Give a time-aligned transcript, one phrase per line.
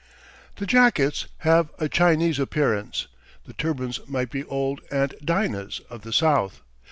[0.55, 3.05] The jackets have a Chinese appearance.
[3.45, 6.63] The turbans might be old Aunt Dinah's of the South.